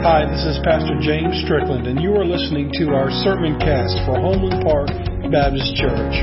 [0.00, 4.14] Hi, this is Pastor James Strickland, and you are listening to our sermon cast for
[4.14, 4.86] Homeland Park
[5.32, 6.14] Baptist Church.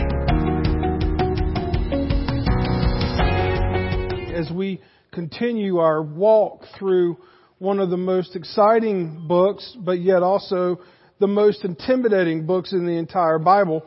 [4.34, 7.18] As we continue our walk through
[7.60, 10.80] one of the most exciting books, but yet also
[11.20, 13.84] the most intimidating books in the entire Bible,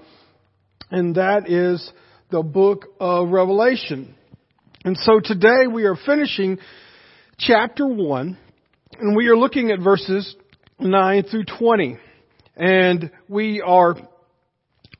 [0.91, 1.91] and that is
[2.30, 4.14] the book of Revelation.
[4.84, 6.59] And so today we are finishing
[7.39, 8.36] chapter 1
[8.97, 10.34] and we are looking at verses
[10.80, 11.98] 9 through 20.
[12.56, 13.97] And we are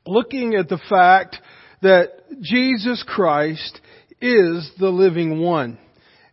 [0.05, 1.37] looking at the fact
[1.81, 2.09] that
[2.41, 3.79] Jesus Christ
[4.21, 5.77] is the living one.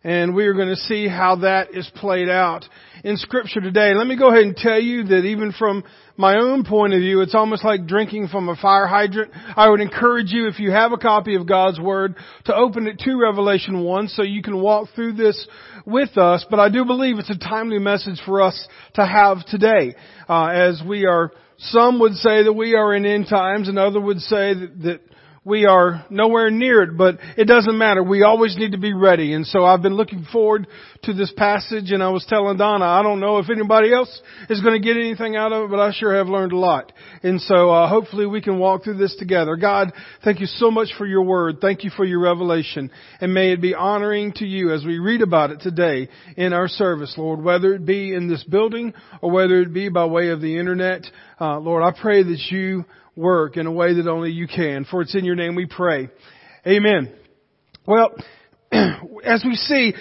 [0.03, 2.63] And we are going to see how that is played out
[3.03, 3.93] in scripture today.
[3.95, 5.83] Let me go ahead and tell you that even from
[6.17, 9.31] my own point of view, it's almost like drinking from a fire hydrant.
[9.55, 12.15] I would encourage you, if you have a copy of God's Word,
[12.45, 15.47] to open it to Revelation 1 so you can walk through this
[15.85, 16.45] with us.
[16.49, 19.95] But I do believe it's a timely message for us to have today,
[20.29, 24.03] uh, as we are, some would say that we are in end times and others
[24.03, 25.01] would say that, that
[25.47, 28.03] we are nowhere near it, but it doesn't matter.
[28.03, 29.33] We always need to be ready.
[29.33, 30.67] And so I've been looking forward
[31.03, 34.59] to this passage and I was telling Donna, I don't know if anybody else is
[34.59, 36.91] going to get anything out of it, but I sure have learned a lot.
[37.23, 39.55] And so uh, hopefully we can walk through this together.
[39.55, 39.93] God,
[40.25, 41.59] thank you so much for your word.
[41.61, 42.91] Thank you for your revelation.
[43.21, 46.67] And may it be honoring to you as we read about it today in our
[46.67, 50.41] service, Lord, whether it be in this building or whether it be by way of
[50.41, 51.05] the internet.
[51.39, 52.83] Uh, Lord, I pray that you
[53.17, 54.85] work in a way that only you can.
[54.85, 56.09] For it's in your name we pray.
[56.65, 57.13] Amen.
[57.85, 58.15] Well,
[58.71, 59.93] as we see,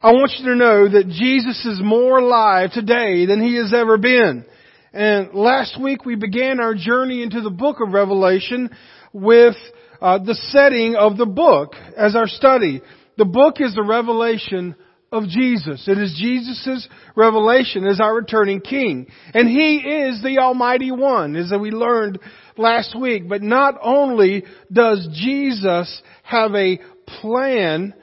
[0.00, 3.98] I want you to know that Jesus is more alive today than he has ever
[3.98, 4.44] been.
[4.92, 8.70] And last week we began our journey into the book of Revelation
[9.12, 9.54] with
[10.00, 12.82] uh, the setting of the book as our study.
[13.16, 14.74] The book is the revelation
[15.12, 15.86] of Jesus.
[15.86, 19.06] It is Jesus' revelation as our returning King.
[19.34, 22.18] And He is the Almighty One, as we learned
[22.56, 23.28] last week.
[23.28, 26.80] But not only does Jesus have a
[27.20, 27.94] plan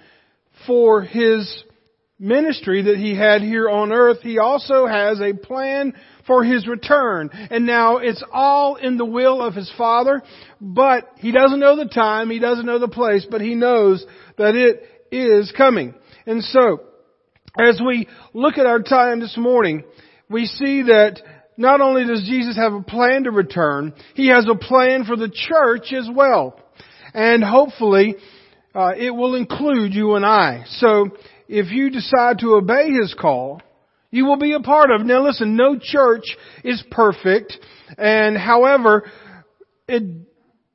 [0.68, 1.64] for His
[2.20, 5.94] ministry that He had here on earth, He also has a plan
[6.28, 7.32] for His return.
[7.34, 10.22] And now it's all in the will of His Father,
[10.62, 14.06] but He doesn't know the time, He doesn't know the place, but He knows
[14.38, 15.96] that it is coming.
[16.28, 16.82] And so,
[17.58, 19.84] as we look at our time this morning,
[20.30, 21.22] we see that
[21.58, 25.30] not only does Jesus have a plan to return, He has a plan for the
[25.30, 26.60] church as well.
[27.14, 28.16] And hopefully,
[28.76, 30.64] uh, it will include you and I.
[30.68, 31.10] So,
[31.48, 33.62] if you decide to obey His call,
[34.12, 35.06] you will be a part of.
[35.06, 36.24] Now listen, no church
[36.64, 37.58] is perfect,
[37.98, 39.10] and however,
[39.88, 40.04] it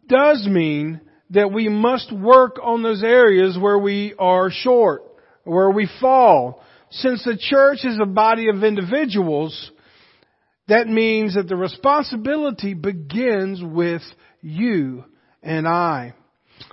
[0.09, 5.04] does mean that we must work on those areas where we are short,
[5.45, 9.71] where we fall, since the church is a body of individuals,
[10.69, 14.03] that means that the responsibility begins with
[14.41, 15.05] you
[15.43, 16.15] and I.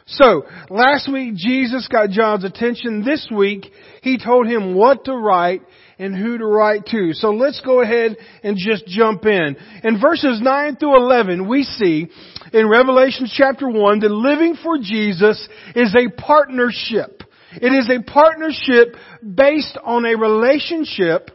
[0.06, 3.04] So, last week Jesus got John's attention.
[3.04, 3.72] This week,
[4.02, 5.62] he told him what to write
[5.98, 7.14] and who to write to.
[7.14, 9.56] So let's go ahead and just jump in.
[9.84, 12.10] In verses 9 through 11, we see
[12.54, 17.24] in Revelation chapter 1 that living for Jesus is a partnership.
[17.54, 21.32] It is a partnership based on a relationship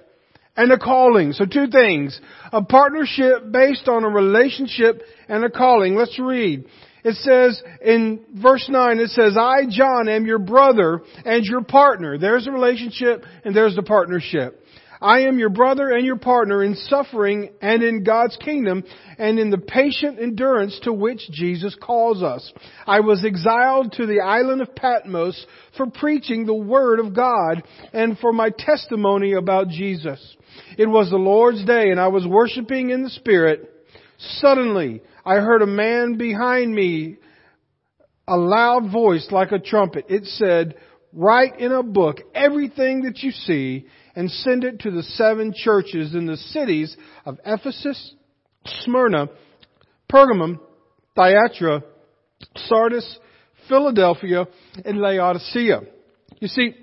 [0.57, 1.33] and a calling.
[1.33, 2.19] So two things.
[2.53, 5.95] A partnership based on a relationship and a calling.
[5.95, 6.65] Let's read.
[7.05, 12.19] It says in verse 9, it says, I, John, am your brother and your partner.
[12.19, 14.61] There's a relationship and there's the partnership.
[15.01, 18.85] I am your brother and your partner in suffering and in God's kingdom
[19.19, 22.53] and in the patient endurance to which Jesus calls us.
[22.87, 25.47] I was exiled to the island of Patmos
[25.77, 27.63] for preaching the word of God
[27.93, 30.37] and for my testimony about Jesus.
[30.79, 33.73] It was the Lord's day and I was worshiping in the Spirit.
[34.19, 37.17] Suddenly, I heard a man behind me,
[38.27, 40.07] a loud voice like a trumpet.
[40.09, 40.77] It said,
[41.13, 46.15] write in a book everything that you see and send it to the seven churches
[46.15, 46.97] in the cities
[47.27, 48.15] of Ephesus,
[48.83, 49.29] Smyrna,
[50.11, 50.59] Pergamum,
[51.15, 51.83] Thyatira,
[52.57, 53.19] Sardis,
[53.69, 54.47] Philadelphia,
[54.85, 55.83] and Laodicea.
[56.41, 56.75] You see,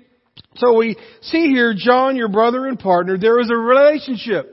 [0.56, 4.52] so we see here John, your brother and partner, there is a relationship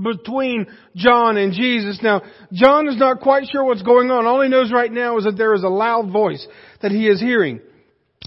[0.00, 0.66] between
[0.96, 2.00] John and Jesus.
[2.02, 2.22] Now,
[2.52, 4.26] John is not quite sure what's going on.
[4.26, 6.46] All he knows right now is that there is a loud voice
[6.82, 7.60] that he is hearing.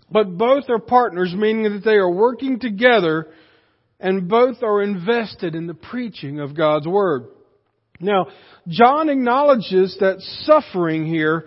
[0.09, 3.27] But both are partners, meaning that they are working together
[4.03, 7.23] and both are invested in the preaching of God's Word.
[8.01, 8.27] Now,
[8.67, 11.45] John acknowledges that suffering here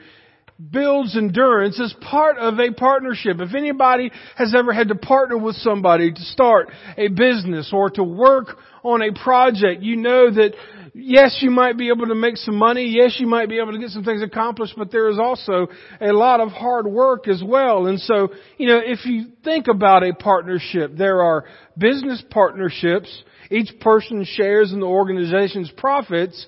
[0.71, 3.41] builds endurance as part of a partnership.
[3.41, 8.03] If anybody has ever had to partner with somebody to start a business or to
[8.03, 10.55] work on a project, you know that
[10.97, 12.87] yes, you might be able to make some money.
[12.87, 15.69] Yes, you might be able to get some things accomplished, but there is also
[16.01, 17.87] a lot of hard work as well.
[17.87, 21.45] And so, you know, if you think about a partnership, there are
[21.77, 23.23] business partnerships.
[23.51, 26.47] Each person shares in the organization's profits,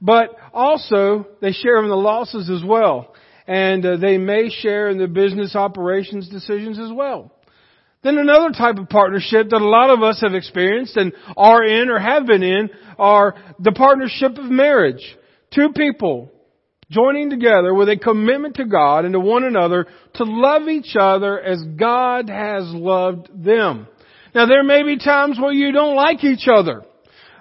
[0.00, 3.14] but also they share in the losses as well
[3.46, 7.32] and uh, they may share in the business operations decisions as well.
[8.02, 11.90] Then another type of partnership that a lot of us have experienced and are in
[11.90, 15.16] or have been in are the partnership of marriage.
[15.54, 16.30] Two people
[16.90, 21.38] joining together with a commitment to God and to one another to love each other
[21.38, 23.86] as God has loved them.
[24.34, 26.82] Now there may be times where you don't like each other,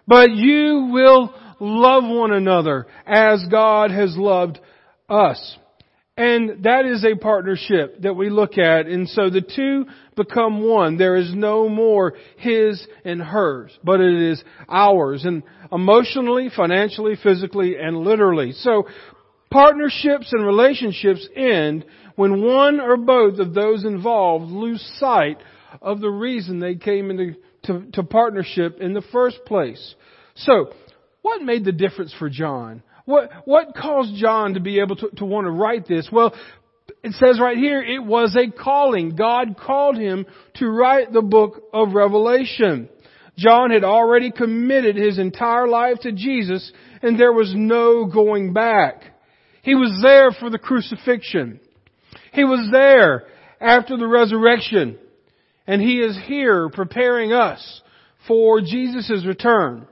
[0.07, 4.59] but you will love one another as God has loved
[5.07, 5.57] us.
[6.17, 8.87] And that is a partnership that we look at.
[8.87, 9.85] And so the two
[10.19, 10.97] become one.
[10.97, 15.25] There is no more his and hers, but it is ours.
[15.25, 18.51] And emotionally, financially, physically, and literally.
[18.51, 18.87] So
[19.49, 21.85] partnerships and relationships end
[22.15, 25.37] when one or both of those involved lose sight
[25.81, 29.95] of the reason they came into to, to partnership in the first place.
[30.35, 30.73] So,
[31.21, 32.81] what made the difference for John?
[33.05, 36.07] What, what caused John to be able to, to want to write this?
[36.11, 36.33] Well,
[37.03, 39.15] it says right here, it was a calling.
[39.15, 40.25] God called him
[40.55, 42.89] to write the book of Revelation.
[43.37, 49.03] John had already committed his entire life to Jesus and there was no going back.
[49.61, 51.61] He was there for the crucifixion.
[52.33, 53.27] He was there
[53.61, 54.97] after the resurrection.
[55.67, 57.81] And he is here preparing us
[58.27, 59.87] for Jesus' return.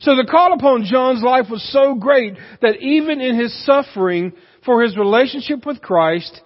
[0.00, 4.32] So the call upon John's life was so great that even in his suffering
[4.64, 6.40] for his relationship with Christ,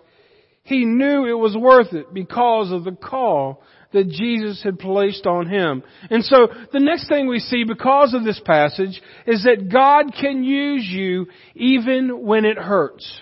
[0.64, 3.62] he knew it was worth it because of the call
[3.92, 5.82] that Jesus had placed on him.
[6.08, 10.44] And so the next thing we see because of this passage is that God can
[10.44, 13.20] use you even when it hurts.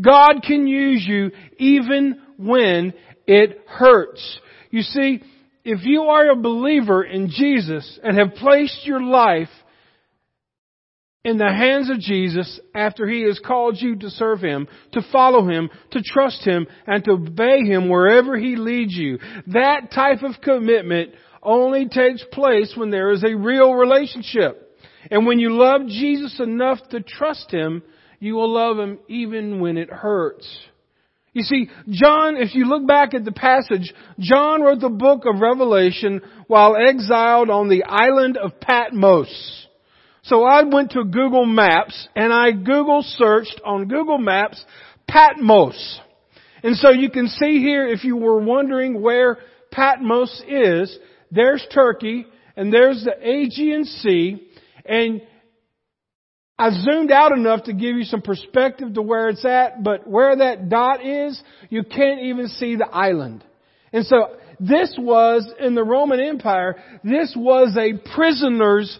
[0.00, 2.94] God can use you even when
[3.26, 4.40] it hurts.
[4.70, 5.22] You see,
[5.64, 9.50] if you are a believer in Jesus and have placed your life
[11.24, 15.48] in the hands of Jesus after He has called you to serve Him, to follow
[15.48, 20.40] Him, to trust Him, and to obey Him wherever He leads you, that type of
[20.42, 21.10] commitment
[21.42, 24.68] only takes place when there is a real relationship.
[25.10, 27.82] And when you love Jesus enough to trust Him,
[28.18, 30.48] you will love Him even when it hurts.
[31.32, 35.40] You see, John, if you look back at the passage, John wrote the book of
[35.40, 39.66] Revelation while exiled on the island of Patmos.
[40.24, 44.64] So I went to Google Maps and I Google searched on Google Maps
[45.08, 46.00] Patmos.
[46.62, 49.38] And so you can see here, if you were wondering where
[49.72, 50.96] Patmos is,
[51.32, 52.26] there's Turkey
[52.56, 54.48] and there's the Aegean Sea
[54.84, 55.22] and
[56.56, 60.36] I zoomed out enough to give you some perspective to where it's at, but where
[60.36, 63.42] that dot is, you can't even see the island.
[63.92, 68.96] And so this was, in the Roman Empire, this was a prisoner's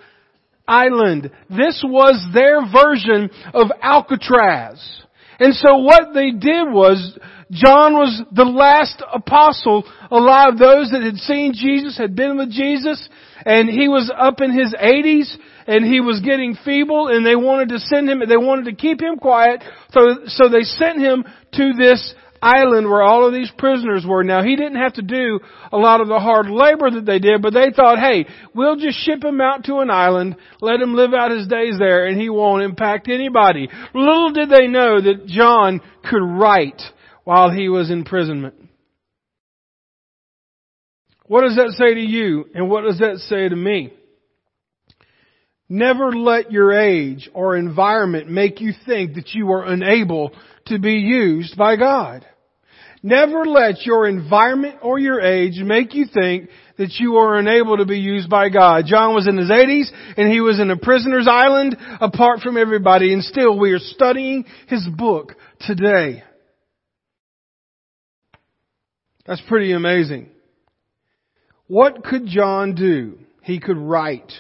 [0.67, 1.31] island.
[1.49, 5.03] This was their version of Alcatraz.
[5.39, 7.19] And so what they did was,
[7.51, 10.59] John was the last apostle alive.
[10.59, 13.09] Those that had seen Jesus, had been with Jesus,
[13.45, 15.37] and he was up in his 80s,
[15.67, 19.01] and he was getting feeble and they wanted to send him, they wanted to keep
[19.01, 24.05] him quiet, so, so they sent him to this island where all of these prisoners
[24.07, 24.25] were.
[24.25, 27.41] Now he didn't have to do a lot of the hard labor that they did,
[27.41, 31.15] but they thought, hey, we'll just ship him out to an island, let him live
[31.15, 33.69] out his days there, and he won't impact anybody.
[33.95, 36.83] Little did they know that John could write
[37.25, 38.55] while he was in imprisonment.
[41.27, 43.93] What does that say to you, and what does that say to me?
[45.69, 50.33] Never let your age or environment make you think that you are unable
[50.67, 52.27] to be used by God.
[53.03, 57.85] Never let your environment or your age make you think that you are unable to
[57.85, 58.85] be used by God.
[58.87, 63.13] John was in his 80s and he was in a prisoner's island apart from everybody
[63.13, 66.23] and still we are studying his book today.
[69.27, 70.29] That's pretty amazing.
[71.67, 73.19] What could John do?
[73.43, 74.31] He could write.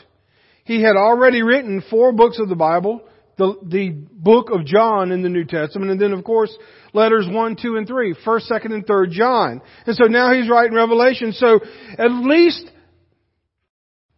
[0.65, 3.03] He had already written four books of the Bible,
[3.39, 6.57] the, the book of John in the New Testament, and then of course
[6.93, 9.63] letters 1, 2, and 3, 1st, 2nd, and 3rd John.
[9.87, 11.33] And so now he's writing Revelation.
[11.33, 11.61] So
[11.99, 12.71] at least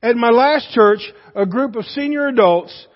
[0.02, 1.00] at my last church,
[1.34, 2.86] a group of senior adults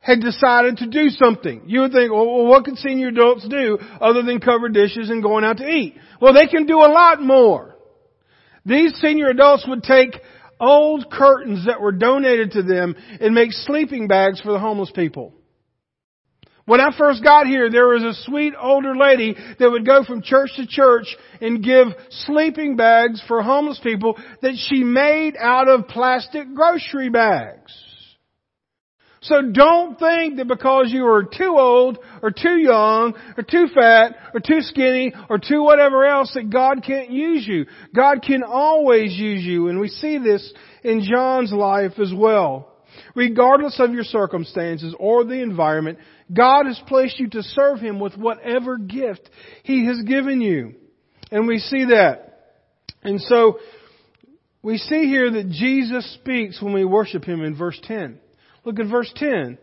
[0.00, 1.62] had decided to do something.
[1.66, 5.44] You would think, well, what can senior adults do other than cover dishes and going
[5.44, 5.96] out to eat?
[6.20, 7.76] Well, they can do a lot more.
[8.66, 10.20] These senior adults would take
[10.60, 15.34] old curtains that were donated to them and make sleeping bags for the homeless people.
[16.64, 20.22] When I first got here, there was a sweet older lady that would go from
[20.22, 25.88] church to church and give sleeping bags for homeless people that she made out of
[25.88, 27.72] plastic grocery bags.
[29.22, 34.16] So don't think that because you are too old or too young or too fat
[34.34, 37.66] or too skinny or too whatever else that God can't use you.
[37.94, 40.52] God can always use you and we see this
[40.82, 42.68] in John's life as well.
[43.14, 45.98] Regardless of your circumstances or the environment,
[46.32, 49.28] God has placed you to serve Him with whatever gift
[49.62, 50.74] He has given you.
[51.30, 52.28] And we see that.
[53.02, 53.58] And so,
[54.62, 58.18] we see here that Jesus speaks when we worship Him in verse 10.
[58.64, 59.58] Look at verse 10.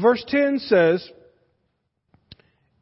[0.00, 1.08] Verse 10 says,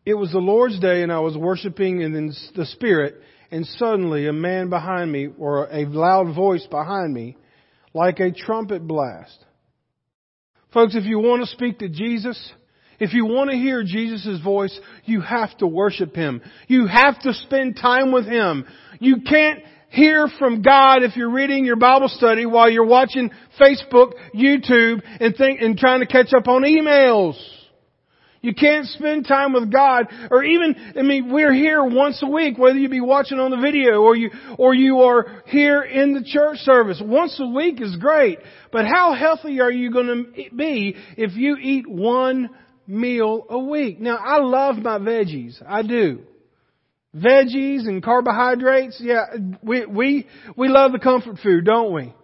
[0.05, 3.16] It was the Lord's day and I was worshiping in the Spirit
[3.50, 7.37] and suddenly a man behind me or a loud voice behind me
[7.95, 9.38] like a trumpet blast.
[10.73, 12.52] Folks, if you want to speak to Jesus,
[12.99, 16.43] if you want to hear Jesus' voice, you have to worship Him.
[16.69, 18.67] You have to spend time with Him.
[19.00, 19.61] You can't
[19.91, 25.35] hear from God if you're reading your Bible study while you're watching Facebook, YouTube, and
[25.37, 27.41] think, and trying to catch up on emails.
[28.43, 32.59] You can't spend time with God, or even, I mean, we're here once a week,
[32.59, 36.23] whether you be watching on the video or you, or you are here in the
[36.23, 37.03] church service.
[37.05, 38.38] Once a week is great,
[38.71, 42.50] but how healthy are you going to be if you eat one
[42.87, 44.00] meal a week?
[44.00, 45.61] Now, I love my veggies.
[45.66, 46.21] I do
[47.16, 49.00] veggies and carbohydrates.
[49.00, 49.25] Yeah,
[49.62, 50.26] we, we,
[50.57, 52.14] we love the comfort food, don't we?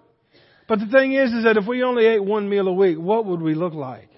[0.68, 3.26] But the thing is, is that if we only ate one meal a week, what
[3.26, 4.08] would we look like?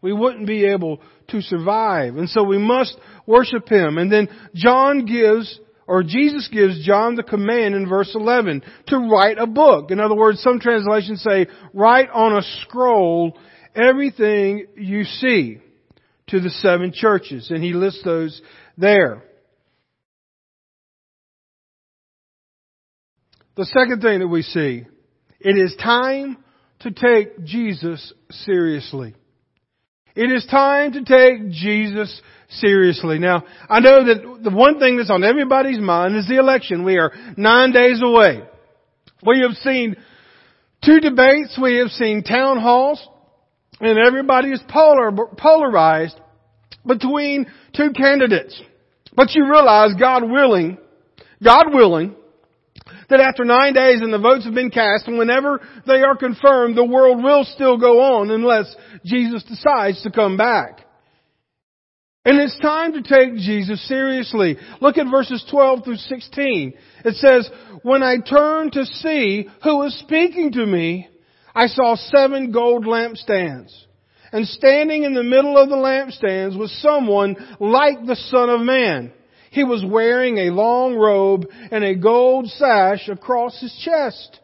[0.00, 2.16] We wouldn't be able to survive.
[2.16, 2.96] And so we must
[3.26, 3.98] worship Him.
[3.98, 9.38] And then John gives, or Jesus gives John the command in verse 11 to write
[9.38, 9.90] a book.
[9.90, 13.36] In other words, some translations say, write on a scroll
[13.74, 15.60] everything you see
[16.28, 17.50] to the seven churches.
[17.50, 18.40] And he lists those
[18.76, 19.22] there.
[23.56, 24.84] The second thing that we see,
[25.40, 26.36] it is time
[26.80, 29.14] to take Jesus seriously.
[30.14, 32.20] It is time to take Jesus
[32.50, 33.18] seriously.
[33.18, 36.84] Now, I know that the one thing that's on everybody's mind is the election.
[36.84, 38.42] We are nine days away.
[39.24, 39.96] We have seen
[40.84, 43.04] two debates, we have seen town halls,
[43.80, 46.18] and everybody is polar, polarized
[46.86, 48.60] between two candidates.
[49.14, 50.78] But you realize, God willing,
[51.42, 52.14] God willing,
[53.10, 56.76] that after nine days and the votes have been cast, and whenever they are confirmed,
[56.76, 60.80] the world will still go on unless Jesus decides to come back.
[62.24, 64.58] And it's time to take Jesus seriously.
[64.82, 66.74] Look at verses 12 through 16.
[67.04, 67.48] It says,
[67.82, 71.08] When I turned to see who was speaking to me,
[71.58, 73.74] I saw seven gold lampstands.
[74.30, 79.12] And standing in the middle of the lampstands was someone like the Son of Man.
[79.50, 84.38] He was wearing a long robe and a gold sash across his chest.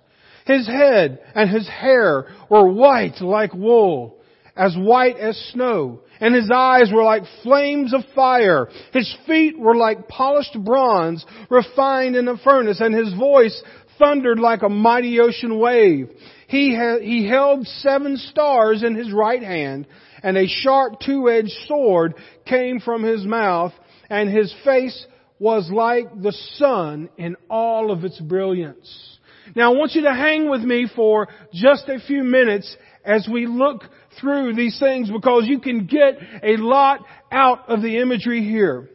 [0.45, 4.17] His head and his hair were white like wool,
[4.57, 8.69] as white as snow, and his eyes were like flames of fire.
[8.93, 13.63] His feet were like polished bronze refined in a furnace, and his voice
[13.99, 16.11] thundered like a mighty ocean wave.
[16.49, 19.87] He, ha- he held seven stars in his right hand,
[20.23, 22.15] and a sharp two-edged sword
[22.47, 23.73] came from his mouth,
[24.09, 25.07] and his face
[25.39, 29.19] was like the sun in all of its brilliance.
[29.55, 33.47] Now I want you to hang with me for just a few minutes as we
[33.47, 33.83] look
[34.21, 38.89] through these things because you can get a lot out of the imagery here.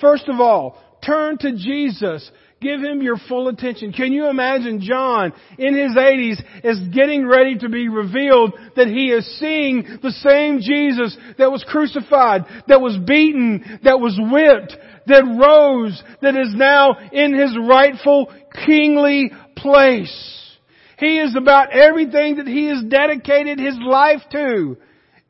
[0.00, 2.30] First of all, turn to Jesus
[2.60, 3.92] Give him your full attention.
[3.92, 9.06] Can you imagine John in his 80s is getting ready to be revealed that he
[9.06, 14.76] is seeing the same Jesus that was crucified, that was beaten, that was whipped,
[15.06, 18.30] that rose, that is now in his rightful
[18.66, 20.58] kingly place.
[20.98, 24.76] He is about everything that he has dedicated his life to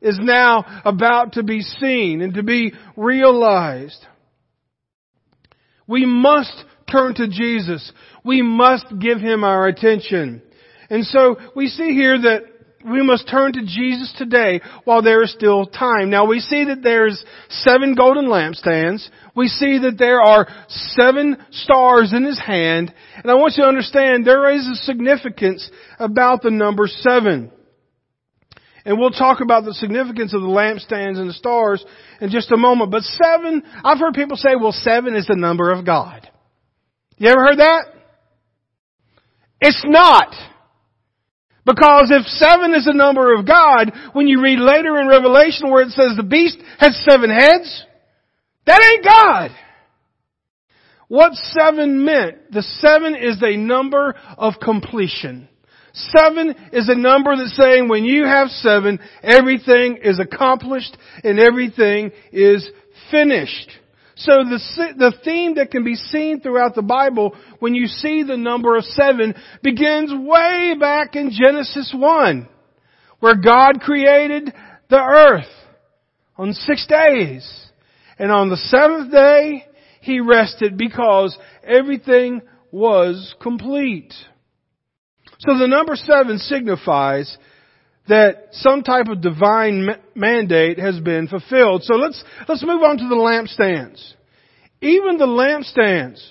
[0.01, 4.05] is now about to be seen and to be realized.
[5.87, 7.91] We must turn to Jesus.
[8.23, 10.41] We must give Him our attention.
[10.89, 12.41] And so we see here that
[12.85, 16.09] we must turn to Jesus today while there is still time.
[16.09, 19.07] Now we see that there's seven golden lampstands.
[19.35, 22.93] We see that there are seven stars in his hand.
[23.15, 25.69] And I want you to understand there is a significance
[25.99, 27.51] about the number seven.
[28.83, 31.85] And we'll talk about the significance of the lampstands and the stars
[32.19, 32.89] in just a moment.
[32.89, 36.30] But seven, I've heard people say, well, seven is the number of God.
[37.21, 37.83] You ever heard that?
[39.61, 40.33] It's not.
[41.63, 45.83] Because if seven is the number of God, when you read later in Revelation where
[45.83, 47.85] it says the beast has seven heads,
[48.65, 49.51] that ain't God.
[51.09, 55.47] What seven meant, the seven is a number of completion.
[55.93, 62.13] Seven is a number that's saying when you have seven, everything is accomplished and everything
[62.31, 62.67] is
[63.11, 63.69] finished.
[64.23, 68.37] So the, the theme that can be seen throughout the Bible when you see the
[68.37, 72.47] number of seven begins way back in Genesis 1,
[73.19, 74.53] where God created
[74.91, 75.49] the earth
[76.37, 77.49] on six days.
[78.19, 79.65] And on the seventh day,
[80.01, 84.13] He rested because everything was complete.
[85.39, 87.35] So the number seven signifies
[88.11, 91.81] that some type of divine mandate has been fulfilled.
[91.83, 94.15] So let's, let's move on to the lampstands.
[94.81, 96.21] Even the lampstands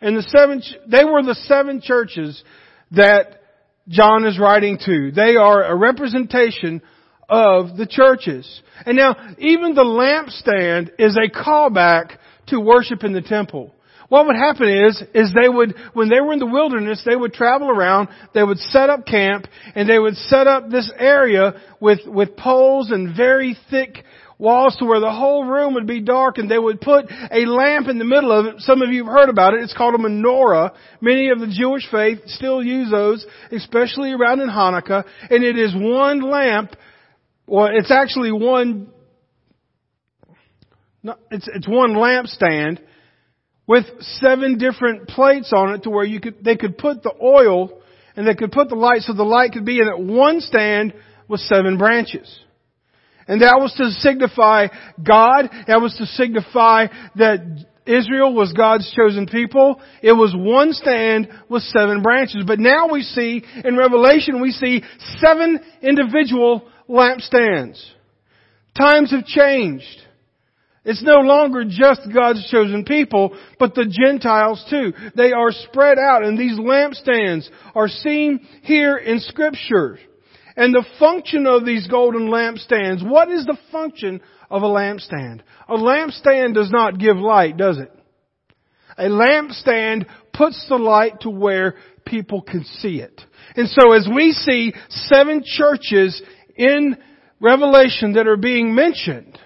[0.00, 2.40] and the seven, they were the seven churches
[2.92, 3.40] that
[3.88, 5.10] John is writing to.
[5.10, 6.80] They are a representation
[7.28, 8.62] of the churches.
[8.84, 13.74] And now, even the lampstand is a callback to worship in the temple.
[14.08, 17.32] What would happen is, is they would, when they were in the wilderness, they would
[17.32, 22.00] travel around, they would set up camp, and they would set up this area with,
[22.06, 24.04] with poles and very thick
[24.38, 27.88] walls to where the whole room would be dark and they would put a lamp
[27.88, 28.60] in the middle of it.
[28.60, 29.62] Some of you have heard about it.
[29.62, 30.74] It's called a menorah.
[31.00, 35.04] Many of the Jewish faith still use those, especially around in Hanukkah.
[35.30, 36.72] And it is one lamp,
[37.46, 38.88] well, it's actually one,
[41.30, 42.80] it's, it's one lampstand
[43.66, 47.80] with seven different plates on it to where you could, they could put the oil
[48.14, 49.98] and they could put the light so the light could be in it.
[49.98, 50.94] One stand
[51.28, 52.40] with seven branches.
[53.28, 54.68] And that was to signify
[55.02, 55.50] God.
[55.66, 59.80] That was to signify that Israel was God's chosen people.
[60.02, 62.44] It was one stand with seven branches.
[62.46, 64.82] But now we see, in Revelation, we see
[65.18, 67.84] seven individual lampstands.
[68.76, 70.02] Times have changed.
[70.86, 74.92] It's no longer just God's chosen people, but the Gentiles too.
[75.16, 79.98] They are spread out and these lampstands are seen here in scripture.
[80.56, 85.40] And the function of these golden lampstands, what is the function of a lampstand?
[85.68, 87.92] A lampstand does not give light, does it?
[88.96, 91.74] A lampstand puts the light to where
[92.06, 93.20] people can see it.
[93.56, 96.22] And so as we see seven churches
[96.54, 96.96] in
[97.40, 99.36] Revelation that are being mentioned,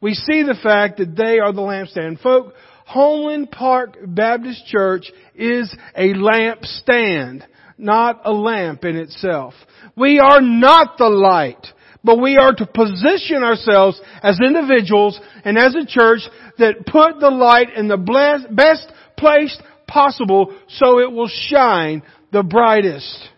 [0.00, 2.20] we see the fact that they are the lampstand.
[2.20, 2.54] Folk,
[2.86, 7.42] Homeland Park Baptist Church is a lampstand,
[7.76, 9.54] not a lamp in itself.
[9.96, 11.66] We are not the light,
[12.04, 16.20] but we are to position ourselves as individuals and as a church
[16.58, 19.56] that put the light in the best place
[19.86, 23.28] possible so it will shine the brightest.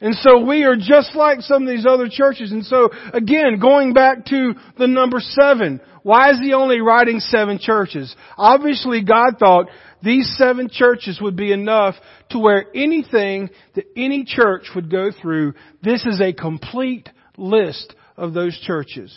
[0.00, 2.52] And so we are just like some of these other churches.
[2.52, 7.58] And so again, going back to the number seven, why is he only writing seven
[7.58, 8.14] churches?
[8.36, 9.68] Obviously God thought
[10.02, 11.94] these seven churches would be enough
[12.30, 18.34] to where anything that any church would go through, this is a complete list of
[18.34, 19.16] those churches.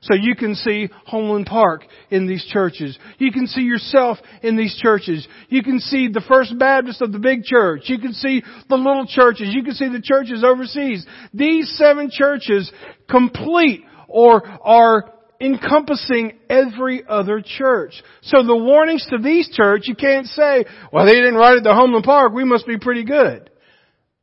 [0.00, 2.98] So you can see Homeland Park in these churches.
[3.18, 5.26] You can see yourself in these churches.
[5.48, 7.82] You can see the First Baptist of the big church.
[7.86, 9.48] You can see the little churches.
[9.52, 11.04] You can see the churches overseas.
[11.34, 12.70] These seven churches
[13.10, 18.02] complete or are encompassing every other church.
[18.22, 21.74] So the warnings to these church, you can't say, well, they didn't write it to
[21.74, 23.50] Homeland Park, we must be pretty good.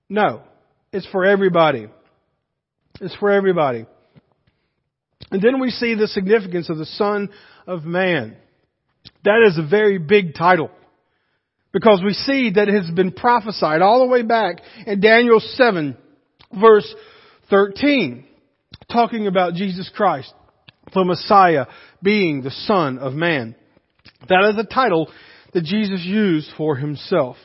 [0.09, 0.43] No.
[0.91, 1.87] It's for everybody.
[3.01, 3.85] It's for everybody.
[5.31, 7.29] And then we see the significance of the Son
[7.67, 8.35] of Man.
[9.23, 10.69] That is a very big title.
[11.73, 15.97] Because we see that it has been prophesied all the way back in Daniel 7
[16.59, 16.95] verse
[17.49, 18.25] 13,
[18.91, 20.33] talking about Jesus Christ,
[20.93, 21.65] the Messiah
[22.01, 23.55] being the Son of Man.
[24.29, 25.11] That is a title
[25.53, 27.37] that Jesus used for himself.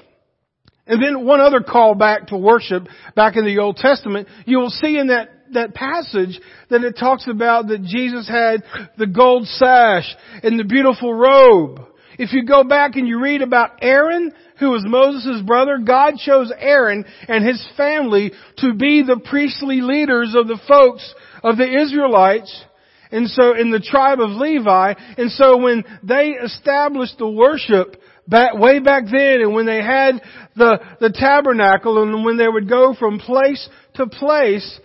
[0.86, 4.70] And then one other call back to worship back in the Old Testament, you will
[4.70, 8.62] see in that that passage that it talks about that Jesus had
[8.96, 11.80] the gold sash and the beautiful robe.
[12.18, 16.52] If you go back and you read about Aaron, who was Moses' brother, God chose
[16.56, 22.64] Aaron and his family to be the priestly leaders of the folks of the Israelites.
[23.10, 27.96] And so in the tribe of Levi, and so when they established the worship
[28.28, 30.20] back, way back then and when they had
[30.54, 34.78] the, the tabernacle and when they would go from place to place,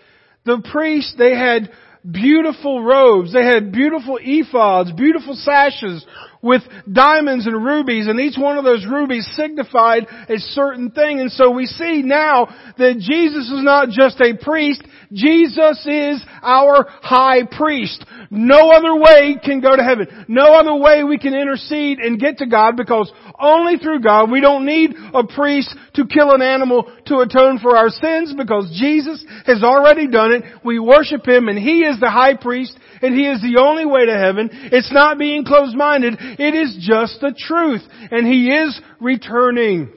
[0.46, 1.72] The priests, they had
[2.10, 3.34] beautiful robes.
[3.34, 6.06] They had beautiful ephods, beautiful sashes
[6.46, 11.20] with diamonds and rubies, and each one of those rubies signified a certain thing.
[11.20, 12.46] And so we see now
[12.78, 18.06] that Jesus is not just a priest, Jesus is our high priest.
[18.30, 20.26] No other way can go to heaven.
[20.28, 24.30] No other way we can intercede and get to God because only through God.
[24.30, 28.76] We don't need a priest to kill an animal to atone for our sins because
[28.78, 30.44] Jesus has already done it.
[30.64, 34.06] We worship Him and He is the high priest and He is the only way
[34.06, 34.50] to heaven.
[34.52, 36.16] It's not being closed-minded.
[36.20, 37.82] It is just the truth.
[38.12, 39.92] And He is returning.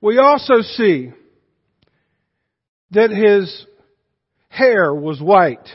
[0.00, 1.12] We also see
[2.90, 3.66] that His
[4.48, 5.68] hair was white.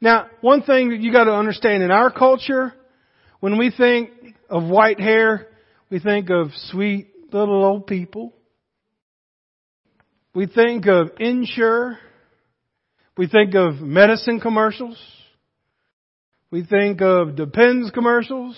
[0.00, 2.74] Now, one thing that you gotta understand in our culture,
[3.40, 4.10] when we think
[4.48, 5.48] of white hair,
[5.90, 8.32] we think of sweet little old people.
[10.34, 11.98] We think of Ensure.
[13.18, 14.96] We think of medicine commercials.
[16.52, 18.56] We think of Depends commercials.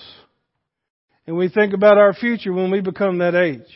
[1.26, 3.66] And we think about our future when we become that age.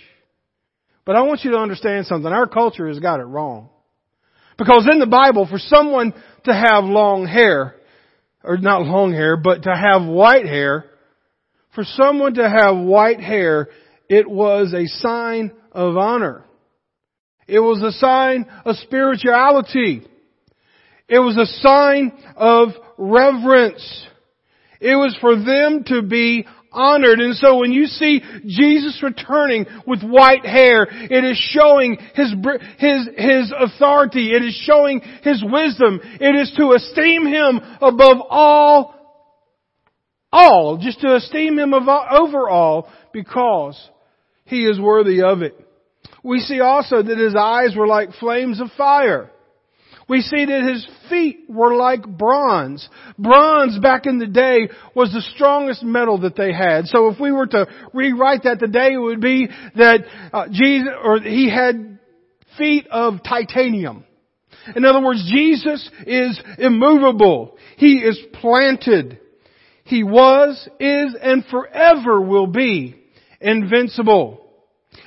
[1.06, 2.30] But I want you to understand something.
[2.30, 3.70] Our culture has got it wrong.
[4.58, 6.12] Because in the Bible, for someone
[6.44, 7.76] to have long hair,
[8.42, 10.84] or not long hair, but to have white hair,
[11.74, 13.68] for someone to have white hair,
[14.10, 16.44] it was a sign of honor.
[17.48, 20.08] It was a sign of spirituality.
[21.08, 24.06] It was a sign of reverence.
[24.80, 27.20] It was for them to be honored.
[27.20, 32.34] And so when you see Jesus returning with white hair, it is showing his,
[32.78, 34.32] his, his authority.
[34.32, 36.00] It is showing his wisdom.
[36.02, 38.94] It is to esteem him above all
[40.34, 43.78] all, just to esteem him over all because
[44.44, 45.56] he is worthy of it.
[46.24, 49.30] We see also that his eyes were like flames of fire.
[50.08, 52.88] We see that his feet were like bronze.
[53.18, 56.86] Bronze back in the day was the strongest metal that they had.
[56.86, 60.00] So if we were to rewrite that today, it would be that
[60.32, 61.98] uh, Jesus, or he had
[62.58, 64.04] feet of titanium.
[64.76, 67.56] In other words, Jesus is immovable.
[67.76, 69.20] He is planted.
[69.84, 72.96] He was, is, and forever will be
[73.40, 74.40] invincible.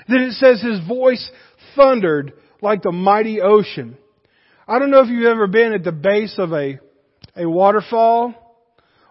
[0.08, 1.32] Then it says his voice
[1.76, 3.98] thundered like the mighty ocean.
[4.68, 6.80] I don't know if you've ever been at the base of a,
[7.38, 8.34] a waterfall,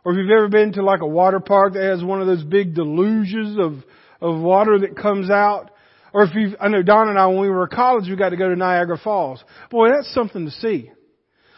[0.05, 2.45] or if you've ever been to like a water park that has one of those
[2.45, 3.73] big deluges of,
[4.21, 5.71] of water that comes out.
[6.13, 8.31] Or if you've, I know Don and I, when we were in college, we got
[8.31, 9.43] to go to Niagara Falls.
[9.71, 10.91] Boy, that's something to see.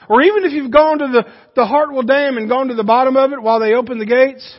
[0.09, 1.25] Or even if you've gone to the,
[1.57, 4.57] the Hartwell Dam and gone to the bottom of it while they open the gates,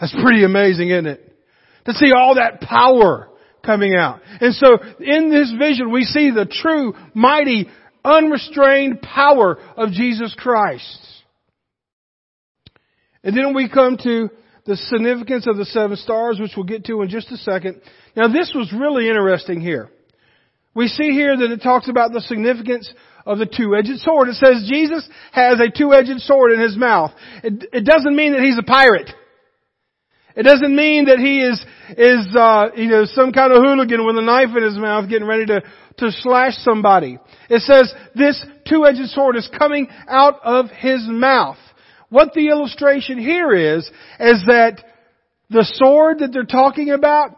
[0.00, 1.38] that's pretty amazing, isn't it?
[1.84, 3.28] To see all that power
[3.64, 4.20] coming out.
[4.40, 7.68] And so in this vision we see the true, mighty,
[8.06, 10.98] unrestrained power of Jesus Christ.
[13.22, 14.30] And then we come to
[14.64, 17.80] the significance of the seven stars, which we'll get to in just a second.
[18.16, 19.90] Now this was really interesting here.
[20.74, 22.92] We see here that it talks about the significance
[23.24, 24.28] of the two-edged sword.
[24.28, 27.12] It says Jesus has a two-edged sword in his mouth.
[27.42, 29.10] It, it doesn't mean that he's a pirate.
[30.36, 31.64] It doesn't mean that he is,
[31.96, 35.26] is, uh, you know, some kind of hooligan with a knife in his mouth getting
[35.26, 35.62] ready to,
[35.98, 37.18] to slash somebody.
[37.48, 41.58] It says this two-edged sword is coming out of his mouth.
[42.08, 43.84] What the illustration here is,
[44.20, 44.82] is that
[45.50, 47.30] the sword that they're talking about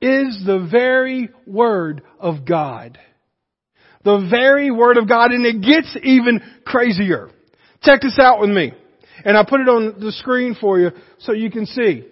[0.00, 2.98] is the very Word of God.
[4.04, 7.30] The very Word of God, and it gets even crazier.
[7.82, 8.72] Check this out with me.
[9.24, 12.06] And I put it on the screen for you so you can see.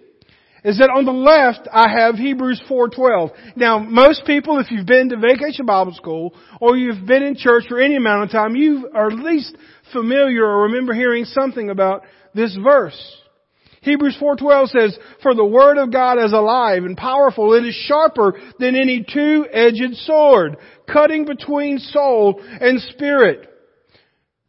[0.63, 3.31] Is that on the left I have Hebrews 4:12.
[3.55, 7.65] Now, most people if you've been to Vacation Bible School or you've been in church
[7.67, 9.55] for any amount of time, you are at least
[9.93, 12.97] familiar or remember hearing something about this verse.
[13.81, 18.33] Hebrews 4:12 says, "For the word of God is alive and powerful; it is sharper
[18.59, 23.47] than any two-edged sword, cutting between soul and spirit,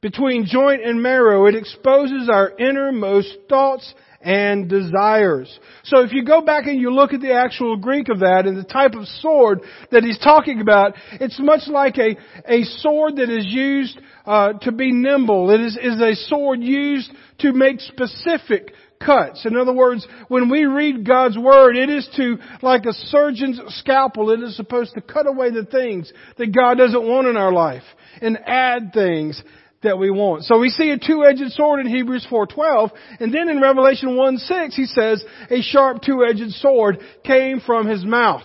[0.01, 1.47] between joint and marrow.
[1.47, 5.59] It exposes our innermost thoughts and desires.
[5.85, 8.57] So if you go back and you look at the actual Greek of that and
[8.57, 9.61] the type of sword
[9.93, 14.73] that he's talking about, it's much like a, a sword that is used uh, to
[14.73, 15.51] be nimble.
[15.51, 19.47] It is, is a sword used to make specific cuts.
[19.47, 24.31] In other words, when we read God's Word, it is to, like a surgeon's scalpel,
[24.31, 27.85] it is supposed to cut away the things that God doesn't want in our life
[28.21, 29.41] and add things
[29.83, 30.45] that we want.
[30.45, 34.87] So we see a two-edged sword in Hebrews 4.12, and then in Revelation 1.6 he
[34.87, 38.43] says, a sharp two-edged sword came from his mouth.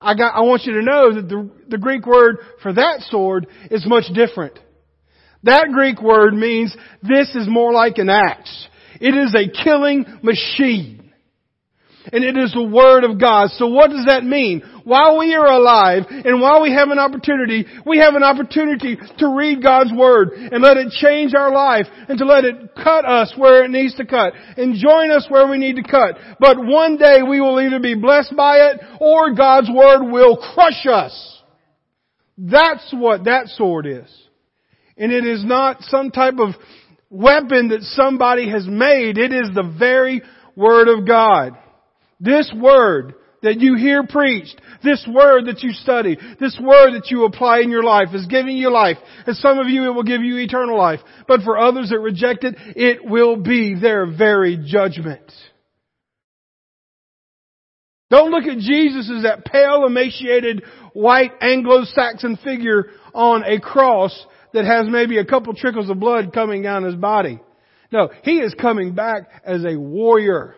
[0.00, 3.46] I got, I want you to know that the, the Greek word for that sword
[3.70, 4.58] is much different.
[5.44, 8.68] That Greek word means this is more like an axe.
[9.00, 11.01] It is a killing machine.
[12.10, 13.50] And it is the Word of God.
[13.50, 14.62] So what does that mean?
[14.84, 19.28] While we are alive and while we have an opportunity, we have an opportunity to
[19.36, 23.32] read God's Word and let it change our life and to let it cut us
[23.36, 26.16] where it needs to cut and join us where we need to cut.
[26.40, 30.86] But one day we will either be blessed by it or God's Word will crush
[30.90, 31.42] us.
[32.36, 34.10] That's what that sword is.
[34.96, 36.54] And it is not some type of
[37.10, 39.18] weapon that somebody has made.
[39.18, 40.22] It is the very
[40.56, 41.58] Word of God.
[42.22, 47.24] This Word that you hear preached, this Word that you study, this Word that you
[47.24, 48.96] apply in your life is giving you life.
[49.26, 51.00] And some of you it will give you eternal life.
[51.26, 55.32] But for others that reject it, it will be their very judgment.
[58.10, 64.14] Don't look at Jesus as that pale, emaciated, white Anglo-Saxon figure on a cross
[64.52, 67.40] that has maybe a couple trickles of blood coming down his body.
[67.90, 70.54] No, he is coming back as a warrior.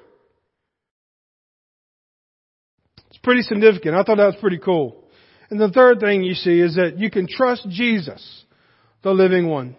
[3.25, 3.95] Pretty significant.
[3.95, 5.05] I thought that was pretty cool.
[5.51, 8.45] And the third thing you see is that you can trust Jesus,
[9.03, 9.77] the living one.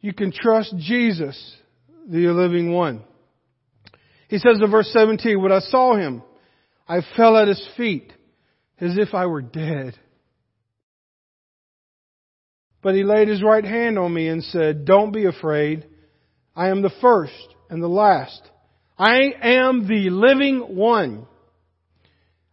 [0.00, 1.56] You can trust Jesus,
[2.08, 3.04] the living one.
[4.28, 6.22] He says in verse 17, when I saw him,
[6.86, 8.12] I fell at his feet
[8.80, 9.98] as if I were dead.
[12.82, 15.86] But he laid his right hand on me and said, Don't be afraid.
[16.54, 18.40] I am the first and the last.
[18.96, 21.26] I am the living one.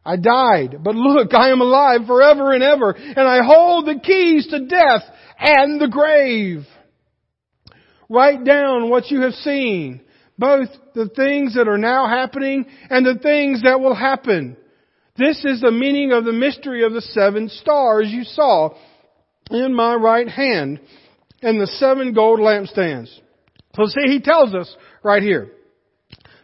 [0.06, 4.48] I died, but look, I am alive forever and ever, and I hold the keys
[4.48, 5.02] to death
[5.40, 6.66] and the grave.
[8.08, 10.02] Write down what you have seen,
[10.38, 14.56] both the things that are now happening and the things that will happen.
[15.18, 18.76] This is the meaning of the mystery of the seven stars you saw
[19.50, 20.82] in my right hand
[21.42, 23.08] and the seven gold lampstands.
[23.76, 25.50] So see, he tells us right here.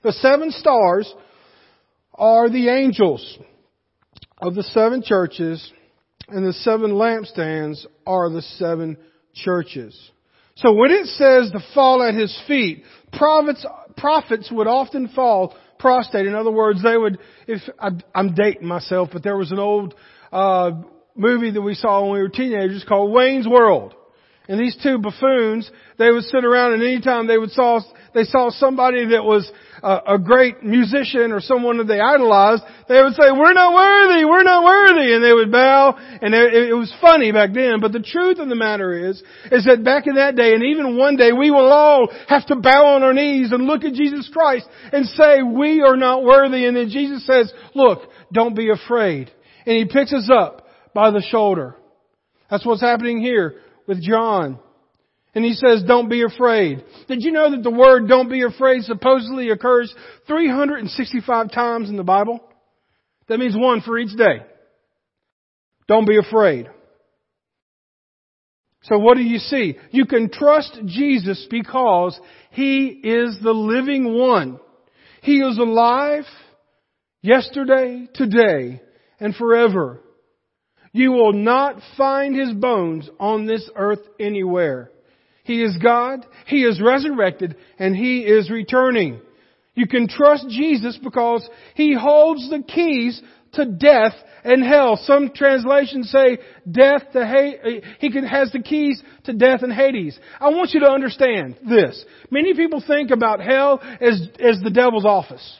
[0.01, 1.13] The seven stars
[2.15, 3.37] are the angels
[4.41, 5.71] of the seven churches
[6.27, 8.97] and the seven lampstands are the seven
[9.33, 9.97] churches.
[10.55, 13.65] So when it says to fall at his feet, prophets,
[13.97, 16.27] prophets would often fall prostrate.
[16.27, 17.61] In other words, they would, if,
[18.13, 19.95] I'm dating myself, but there was an old,
[20.31, 20.71] uh,
[21.15, 23.93] movie that we saw when we were teenagers called Wayne's World.
[24.47, 27.79] And these two buffoons, they would sit around and anytime they would saw,
[28.13, 29.49] they saw somebody that was
[29.81, 34.25] a, a great musician or someone that they idolized, they would say, we're not worthy,
[34.25, 37.91] we're not worthy, and they would bow, and it, it was funny back then, but
[37.91, 39.21] the truth of the matter is,
[39.51, 42.55] is that back in that day, and even one day, we will all have to
[42.55, 46.65] bow on our knees and look at Jesus Christ and say, we are not worthy,
[46.65, 49.31] and then Jesus says, look, don't be afraid.
[49.65, 51.75] And He picks us up by the shoulder.
[52.49, 53.55] That's what's happening here
[53.87, 54.59] with John.
[55.33, 56.83] And he says, don't be afraid.
[57.07, 59.93] Did you know that the word don't be afraid supposedly occurs
[60.27, 62.41] 365 times in the Bible?
[63.27, 64.45] That means one for each day.
[65.87, 66.69] Don't be afraid.
[68.83, 69.77] So what do you see?
[69.91, 72.19] You can trust Jesus because
[72.51, 74.59] He is the living one.
[75.21, 76.23] He is alive
[77.21, 78.81] yesterday, today,
[79.19, 80.01] and forever.
[80.91, 84.91] You will not find his bones on this earth anywhere.
[85.43, 89.21] He is God, He is resurrected, and He is returning.
[89.73, 93.21] You can trust Jesus because He holds the keys
[93.53, 94.99] to death and hell.
[95.03, 96.37] Some translations say
[96.69, 100.17] death to hate, He can, has the keys to death and Hades.
[100.39, 102.03] I want you to understand this.
[102.29, 105.57] Many people think about hell as, as the devil's office.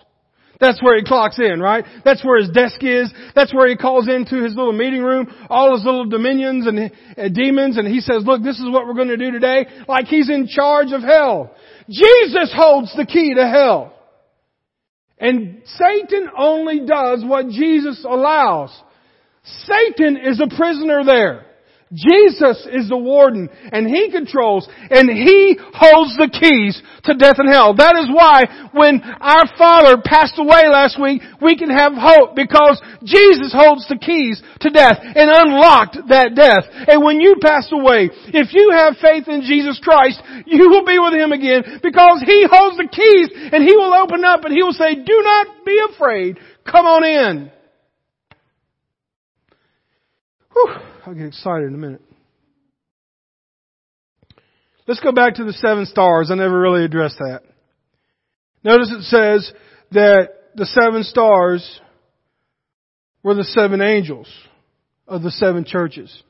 [0.62, 1.84] That's where he clocks in, right?
[2.06, 3.12] That's where his desk is.
[3.36, 7.30] That's where he calls into his little meeting room, all his little dominions and uh,
[7.30, 10.30] demons, and he says, look, this is what we're going to do today, like he's
[10.30, 11.54] in charge of hell.
[11.90, 13.98] Jesus holds the key to hell.
[15.18, 18.72] And Satan only does what Jesus allows.
[19.44, 21.46] Satan is a prisoner there.
[21.94, 27.52] Jesus is the warden and He controls and He holds the keys to death and
[27.52, 27.76] hell.
[27.76, 32.80] That is why when our Father passed away last week, we can have hope because
[33.04, 36.64] Jesus holds the keys to death and unlocked that death.
[36.88, 40.96] And when you pass away, if you have faith in Jesus Christ, you will be
[40.96, 44.64] with Him again because He holds the keys and He will open up and He
[44.64, 46.40] will say, do not be afraid.
[46.64, 47.52] Come on in.
[50.54, 50.91] Whew.
[51.06, 52.02] I'll get excited in a minute.
[54.88, 56.30] Let's go back to the seven stars.
[56.30, 57.42] I never really addressed that.
[58.64, 59.52] Notice it says
[59.92, 61.82] that the seven stars
[63.24, 64.28] were the seven angels
[65.08, 66.24] of the seven churches.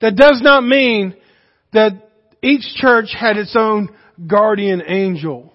[0.00, 1.14] That does not mean
[1.72, 2.10] that
[2.42, 3.90] each church had its own
[4.26, 5.52] guardian angel.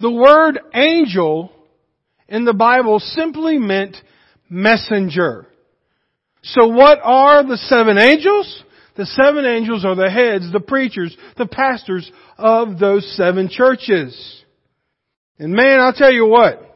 [0.00, 1.52] The word angel
[2.28, 3.96] in the Bible simply meant
[4.50, 5.46] messenger.
[6.42, 8.64] So what are the seven angels?
[8.96, 14.42] The seven angels are the heads, the preachers, the pastors of those seven churches.
[15.38, 16.68] And man, I'll tell you what,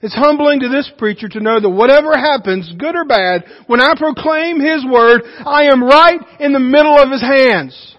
[0.00, 3.94] it's humbling to this preacher to know that whatever happens, good or bad, when I
[3.98, 7.96] proclaim His Word, I am right in the middle of His hands.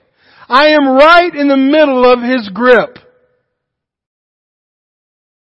[0.50, 2.98] I am right in the middle of His grip.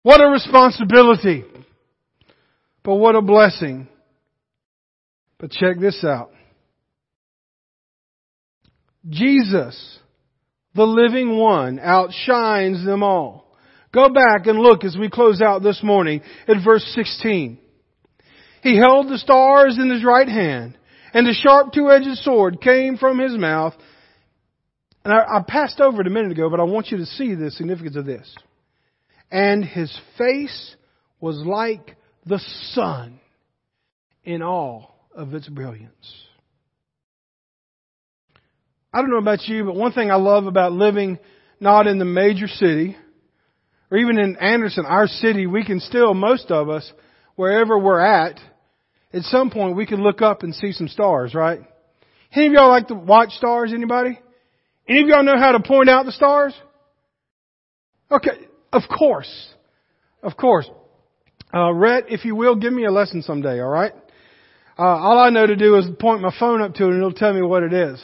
[0.03, 1.43] What a responsibility.
[2.83, 3.87] But what a blessing.
[5.43, 6.31] But check this out.
[9.09, 9.99] Jesus,
[10.73, 13.53] the living one, outshines them all.
[13.93, 17.59] Go back and look as we close out this morning at verse 16.
[18.61, 20.77] He held the stars in his right hand,
[21.13, 23.73] and a sharp two-edged sword came from his mouth.
[25.03, 27.35] And I, I passed over it a minute ago, but I want you to see
[27.35, 28.33] the significance of this.
[29.29, 30.77] And his face
[31.19, 32.39] was like the
[32.71, 33.19] sun
[34.23, 36.15] in all of its brilliance.
[38.93, 41.17] I don't know about you, but one thing I love about living
[41.59, 42.95] not in the major city,
[43.89, 46.91] or even in Anderson, our city, we can still, most of us,
[47.35, 48.39] wherever we're at,
[49.13, 51.61] at some point we can look up and see some stars, right?
[52.33, 53.71] Any of y'all like to watch stars?
[53.73, 54.19] Anybody?
[54.87, 56.53] Any of y'all know how to point out the stars?
[58.11, 59.53] Okay, of course.
[60.21, 60.69] Of course.
[61.53, 63.93] Uh, Rhett, if you will, give me a lesson someday, alright?
[64.77, 67.13] Uh, all I know to do is point my phone up to it and it'll
[67.13, 68.03] tell me what it is.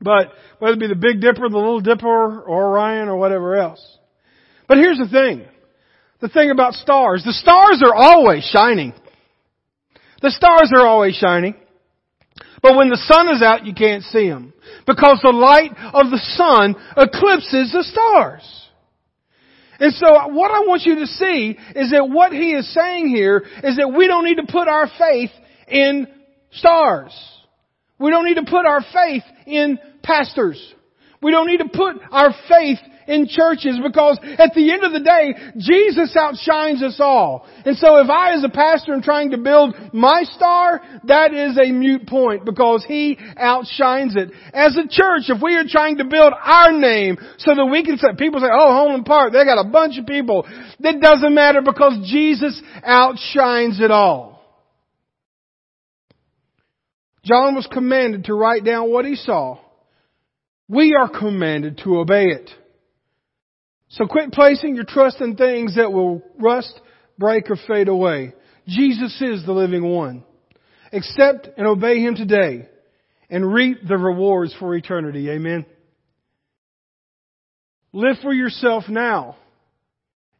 [0.00, 3.84] But whether it be the Big Dipper, the Little Dipper, or Orion, or whatever else.
[4.68, 5.46] But here's the thing.
[6.20, 7.22] The thing about stars.
[7.24, 8.92] The stars are always shining.
[10.22, 11.54] The stars are always shining.
[12.62, 14.52] But when the sun is out, you can't see them.
[14.86, 18.68] Because the light of the sun eclipses the stars.
[19.78, 23.42] And so what I want you to see is that what he is saying here
[23.64, 25.30] is that we don't need to put our faith
[25.70, 26.06] in
[26.52, 27.12] stars.
[27.98, 30.74] We don't need to put our faith in pastors.
[31.22, 35.00] We don't need to put our faith in churches because at the end of the
[35.00, 37.46] day, Jesus outshines us all.
[37.66, 41.58] And so if I as a pastor am trying to build my star, that is
[41.58, 44.30] a mute point because He outshines it.
[44.54, 47.98] As a church, if we are trying to build our name so that we can
[47.98, 50.46] say, people say, oh, Homeland Park, they got a bunch of people.
[50.78, 54.29] That doesn't matter because Jesus outshines it all.
[57.30, 59.58] John was commanded to write down what he saw.
[60.68, 62.50] We are commanded to obey it.
[63.90, 66.80] So quit placing your trust in things that will rust,
[67.18, 68.34] break, or fade away.
[68.66, 70.24] Jesus is the living one.
[70.92, 72.68] Accept and obey Him today
[73.28, 75.30] and reap the rewards for eternity.
[75.30, 75.66] Amen.
[77.92, 79.36] Live for yourself now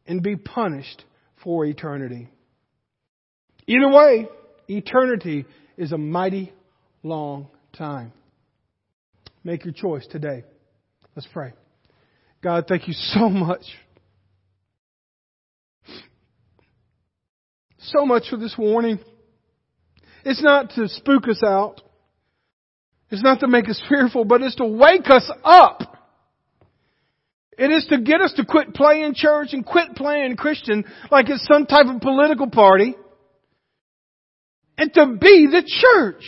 [0.05, 1.05] and be punished
[1.41, 2.29] for eternity.
[3.67, 4.27] Either way,
[4.67, 5.45] eternity
[5.77, 6.51] is a mighty
[7.03, 8.11] long time.
[9.43, 10.43] Make your choice today.
[11.15, 11.53] Let's pray.
[12.43, 13.63] God, thank you so much.
[17.79, 18.99] So much for this warning.
[20.23, 21.81] It's not to spook us out.
[23.09, 25.91] It's not to make us fearful, but it's to wake us up.
[27.57, 31.45] It is to get us to quit playing church and quit playing Christian like it's
[31.45, 32.95] some type of political party
[34.77, 36.23] and to be the church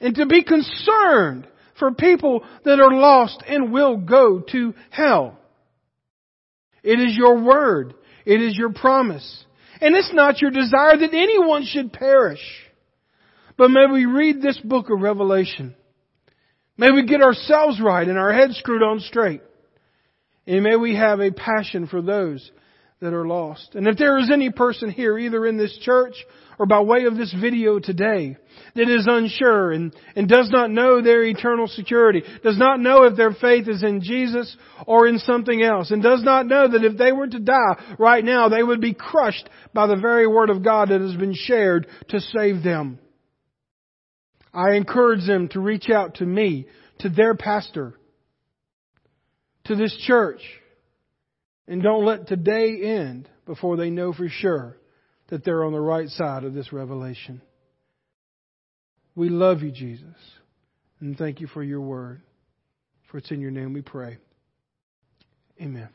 [0.00, 1.46] and to be concerned
[1.78, 5.38] for people that are lost and will go to hell.
[6.82, 7.94] It is your word.
[8.24, 9.44] It is your promise.
[9.80, 12.42] And it's not your desire that anyone should perish.
[13.56, 15.74] But may we read this book of Revelation.
[16.76, 19.42] May we get ourselves right and our heads screwed on straight.
[20.46, 22.50] And may we have a passion for those
[23.00, 23.74] that are lost.
[23.74, 26.14] And if there is any person here, either in this church
[26.58, 28.36] or by way of this video today,
[28.74, 33.16] that is unsure and, and does not know their eternal security, does not know if
[33.16, 34.54] their faith is in Jesus
[34.86, 38.22] or in something else, and does not know that if they were to die right
[38.22, 41.86] now, they would be crushed by the very word of God that has been shared
[42.08, 42.98] to save them.
[44.52, 46.66] I encourage them to reach out to me,
[46.98, 47.94] to their pastor,
[49.64, 50.40] to this church,
[51.66, 54.76] and don't let today end before they know for sure
[55.28, 57.40] that they're on the right side of this revelation.
[59.14, 60.16] We love you, Jesus,
[61.00, 62.22] and thank you for your word.
[63.10, 64.18] For it's in your name we pray.
[65.60, 65.88] Amen.